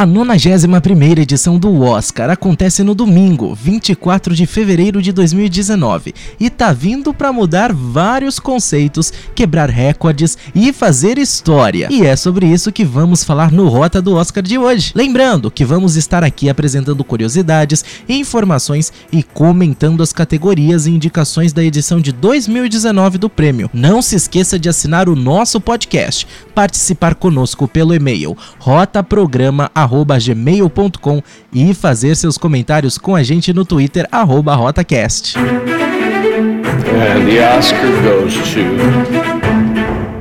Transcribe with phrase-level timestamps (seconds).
[0.00, 6.72] A 91ª edição do Oscar acontece no domingo, 24 de fevereiro de 2019, e tá
[6.72, 11.88] vindo para mudar vários conceitos, quebrar recordes e fazer história.
[11.90, 14.92] E é sobre isso que vamos falar no Rota do Oscar de hoje.
[14.94, 21.64] Lembrando que vamos estar aqui apresentando curiosidades, informações e comentando as categorias e indicações da
[21.64, 23.68] edição de 2019 do prêmio.
[23.74, 26.24] Não se esqueça de assinar o nosso podcast,
[26.54, 34.08] participar conosco pelo e-mail rotaprograma@ rotacast@gmail.com e fazer seus comentários com a gente no Twitter
[34.12, 35.36] @rotacast.
[35.38, 39.48] And the Oscar goes to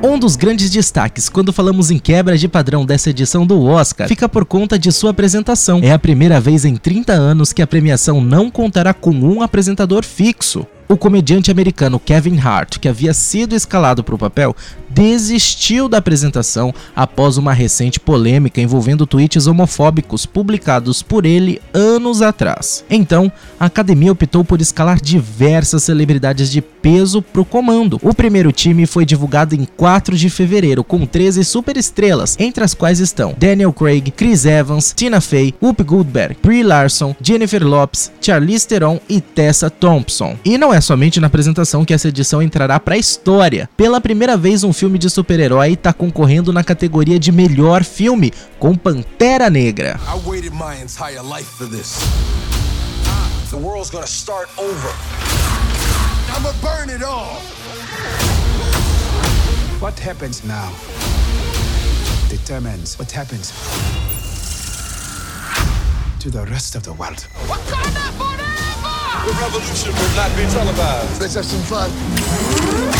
[0.00, 4.28] um dos grandes destaques quando falamos em quebra de padrão dessa edição do Oscar fica
[4.28, 5.80] por conta de sua apresentação.
[5.82, 10.04] É a primeira vez em 30 anos que a premiação não contará com um apresentador
[10.04, 10.66] fixo.
[10.88, 14.56] O comediante americano Kevin Hart, que havia sido escalado para o papel,
[14.88, 22.86] desistiu da apresentação após uma recente polêmica envolvendo tweets homofóbicos publicados por ele anos atrás.
[22.88, 28.00] Então, a academia optou por escalar diversas celebridades de peso para o comando.
[28.02, 32.98] O primeiro time foi divulgado em 4 de fevereiro, com 13 superestrelas, entre as quais
[32.98, 38.98] estão Daniel Craig, Chris Evans, Tina Fey, Whoopi Goldberg, Brie Larson, Jennifer Lopes, Charlize Theron
[39.06, 40.34] e Tessa Thompson.
[40.42, 43.68] E não é é somente na apresentação que essa edição entrará para a história.
[43.76, 48.76] Pela primeira vez, um filme de super-herói está concorrendo na categoria de melhor filme, com
[48.76, 49.98] Pantera Negra.
[59.80, 60.72] What happens now
[62.28, 63.52] determines what happens
[66.18, 67.24] to the rest of the world.
[67.46, 68.37] Wakanda forever!
[69.28, 71.20] The revolution will not be televised.
[71.20, 72.97] Let's have some fun.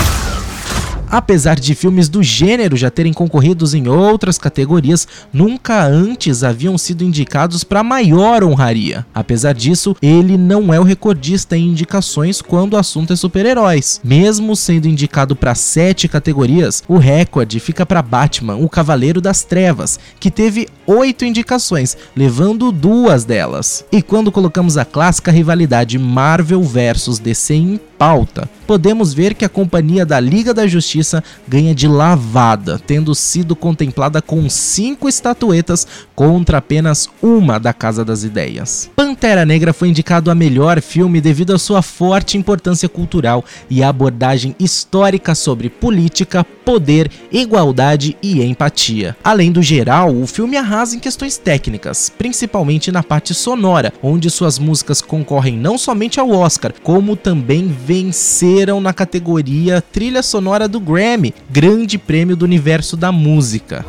[1.10, 7.02] Apesar de filmes do gênero já terem concorridos em outras categorias, nunca antes haviam sido
[7.02, 9.06] indicados para maior honraria.
[9.14, 14.00] Apesar disso, ele não é o recordista em indicações quando o assunto é super-heróis.
[14.04, 19.98] Mesmo sendo indicado para sete categorias, o recorde fica para Batman, o Cavaleiro das Trevas,
[20.20, 23.84] que teve oito indicações, levando duas delas.
[23.90, 29.48] E quando colocamos a clássica rivalidade Marvel vs DC em pauta, podemos ver que a
[29.48, 30.97] companhia da Liga da Justiça
[31.46, 38.24] ganha de lavada, tendo sido contemplada com cinco estatuetas contra apenas uma da Casa das
[38.24, 38.90] Ideias.
[38.94, 44.54] Pantera Negra foi indicado a melhor filme devido à sua forte importância cultural e abordagem
[44.58, 49.16] histórica sobre política, poder, igualdade e empatia.
[49.24, 54.58] Além do geral, o filme arrasa em questões técnicas, principalmente na parte sonora, onde suas
[54.58, 61.34] músicas concorrem não somente ao Oscar, como também venceram na categoria Trilha Sonora do Grammy,
[61.50, 63.84] grande prêmio do universo da música.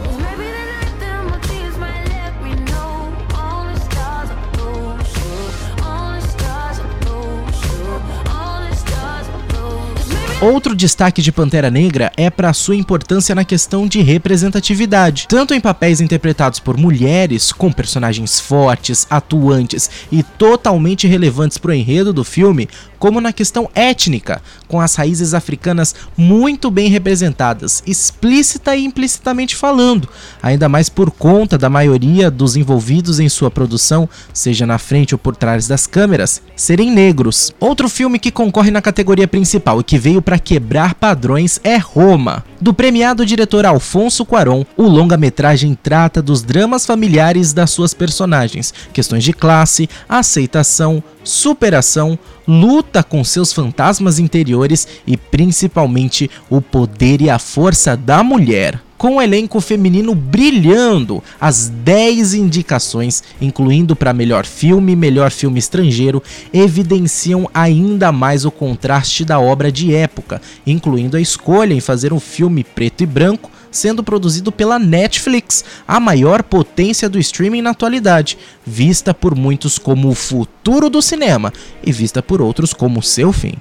[10.42, 15.60] Outro destaque de Pantera Negra é para sua importância na questão de representatividade, tanto em
[15.60, 22.24] papéis interpretados por mulheres, com personagens fortes, atuantes e totalmente relevantes para o enredo do
[22.24, 29.56] filme, como na questão étnica, com as raízes africanas muito bem representadas, explícita e implicitamente
[29.56, 30.08] falando,
[30.44, 35.20] ainda mais por conta da maioria dos envolvidos em sua produção, seja na frente ou
[35.20, 37.54] por trás das câmeras, serem negros.
[37.60, 42.44] Outro filme que concorre na categoria principal e que veio para quebrar padrões é Roma.
[42.62, 49.24] Do premiado diretor Alfonso Cuarón, o longa-metragem trata dos dramas familiares das suas personagens, questões
[49.24, 57.40] de classe, aceitação, superação, luta com seus fantasmas interiores e principalmente o poder e a
[57.40, 61.24] força da mulher com o elenco feminino brilhando.
[61.40, 66.22] As 10 indicações, incluindo para melhor filme e melhor filme estrangeiro,
[66.54, 72.20] evidenciam ainda mais o contraste da obra de época, incluindo a escolha em fazer um
[72.20, 78.36] filme preto e branco sendo produzido pela Netflix, a maior potência do streaming na atualidade,
[78.66, 81.54] vista por muitos como o futuro do cinema
[81.84, 83.54] e vista por outros como seu fim.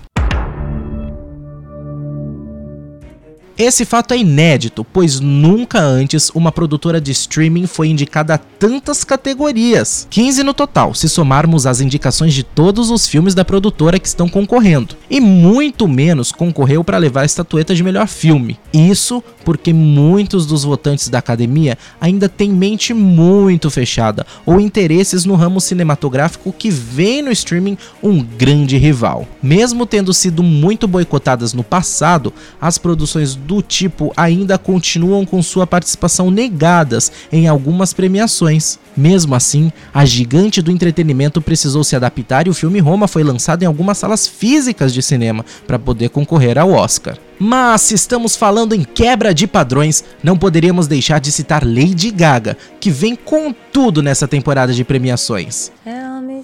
[3.58, 9.02] Esse fato é inédito, pois nunca antes uma produtora de streaming foi indicada a tantas
[9.02, 14.06] categorias, 15 no total, se somarmos as indicações de todos os filmes da produtora que
[14.06, 18.56] estão concorrendo, e muito menos concorreu para levar a estatueta de melhor filme.
[18.72, 25.34] Isso porque muitos dos votantes da academia ainda têm mente muito fechada ou interesses no
[25.34, 29.26] ramo cinematográfico que vê no streaming um grande rival.
[29.42, 35.66] Mesmo tendo sido muito boicotadas no passado, as produções do tipo ainda continuam com sua
[35.66, 38.78] participação negadas em algumas premiações.
[38.94, 43.62] Mesmo assim, a gigante do entretenimento precisou se adaptar e o filme Roma foi lançado
[43.62, 47.16] em algumas salas físicas de cinema para poder concorrer ao Oscar.
[47.38, 52.54] Mas se estamos falando em quebra de padrões, não poderíamos deixar de citar Lady Gaga,
[52.78, 55.72] que vem com tudo nessa temporada de premiações.
[55.84, 56.42] Tell me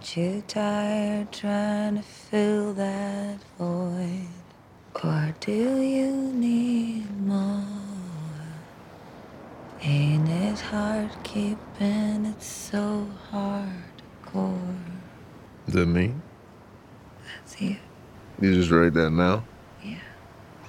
[0.00, 4.28] Aren't you tired trying to fill that void?
[5.04, 7.62] Or do you need more?
[9.82, 14.74] Ain't it hard keeping it so hardcore?
[15.68, 16.14] Is that me?
[17.36, 17.76] That's you.
[18.40, 19.44] You just write that now?
[19.84, 19.98] Yeah.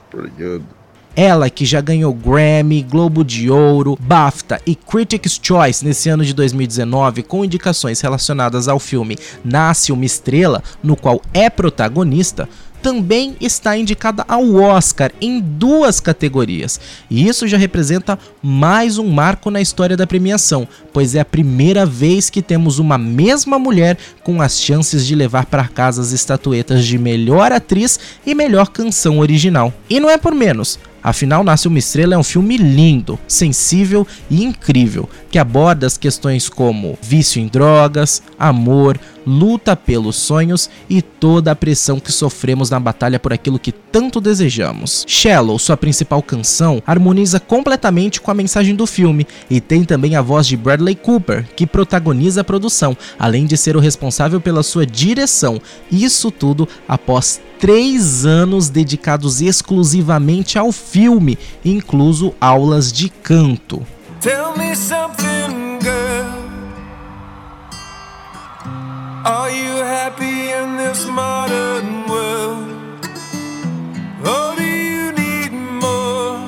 [0.09, 0.67] Pretty good.
[1.15, 6.33] Ela que já ganhou Grammy, Globo de Ouro, BAFTA e Critics' Choice nesse ano de
[6.33, 12.47] 2019 com indicações relacionadas ao filme Nasce uma Estrela, no qual é protagonista,
[12.81, 16.79] também está indicada ao Oscar em duas categorias.
[17.09, 21.85] E isso já representa mais um marco na história da premiação, pois é a primeira
[21.85, 26.85] vez que temos uma mesma mulher com as chances de levar para casa as estatuetas
[26.85, 29.73] de melhor atriz e melhor canção original.
[29.89, 30.79] E não é por menos.
[31.03, 36.47] Afinal, Nasce uma Estrela é um filme lindo, sensível e incrível, que aborda as questões
[36.47, 42.79] como vício em drogas, amor, luta pelos sonhos e toda a pressão que sofremos na
[42.79, 45.05] batalha por aquilo que tanto desejamos.
[45.07, 50.21] Shallow, sua principal canção, harmoniza completamente com a mensagem do filme e tem também a
[50.21, 54.85] voz de Bradley Cooper, que protagoniza a produção, além de ser o responsável pela sua
[54.85, 55.61] direção.
[55.91, 63.85] Isso tudo após três anos dedicados exclusivamente ao filme, incluso aulas de canto.
[64.19, 65.70] Tell me something,
[69.23, 73.05] Are you happy in this modern world?
[74.25, 76.41] Or do you need more?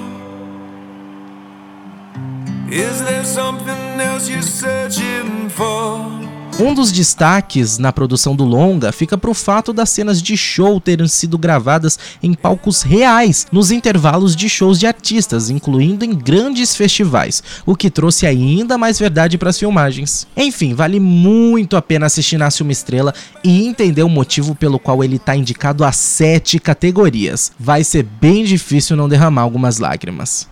[2.72, 6.23] Is there something else you're searching for?
[6.60, 10.80] Um dos destaques na produção do longa fica para o fato das cenas de show
[10.80, 16.76] terem sido gravadas em palcos reais, nos intervalos de shows de artistas, incluindo em grandes
[16.76, 20.28] festivais, o que trouxe ainda mais verdade para as filmagens.
[20.38, 25.04] Enfim, vale muito a pena assistir Nasce uma Estrela e entender o motivo pelo qual
[25.04, 27.52] ele está indicado a sete categorias.
[27.60, 30.48] Vai ser bem difícil não derramar algumas lágrimas.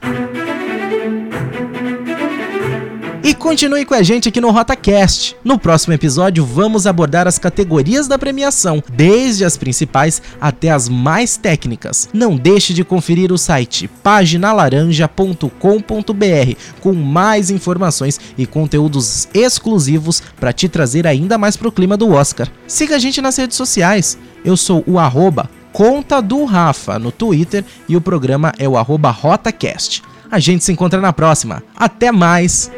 [3.42, 5.36] Continue com a gente aqui no RotaCast.
[5.44, 11.38] No próximo episódio, vamos abordar as categorias da premiação, desde as principais até as mais
[11.38, 12.08] técnicas.
[12.14, 20.70] Não deixe de conferir o site paginalaranja.com.br com mais informações e conteúdos exclusivos para te
[20.70, 22.48] trazer ainda mais pro clima do Oscar.
[22.68, 24.18] Siga a gente nas redes sociais.
[24.46, 29.10] Eu sou o arroba Conta do Rafa no Twitter e o programa é o arroba
[29.10, 30.04] RotaCast.
[30.30, 31.64] A gente se encontra na próxima.
[31.76, 32.72] Até mais!